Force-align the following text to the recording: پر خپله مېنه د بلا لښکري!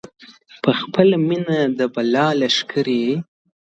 پر 0.63 0.73
خپله 0.83 1.15
مېنه 1.27 1.57
د 1.77 1.79
بلا 1.93 2.27
لښکري! 2.39 3.05